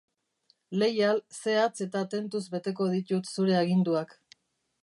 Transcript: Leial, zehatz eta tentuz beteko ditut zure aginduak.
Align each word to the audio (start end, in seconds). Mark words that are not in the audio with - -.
Leial, 0.83 1.21
zehatz 1.41 1.87
eta 1.87 2.03
tentuz 2.15 2.43
beteko 2.57 2.91
ditut 2.97 3.33
zure 3.37 3.59
aginduak. 3.63 4.21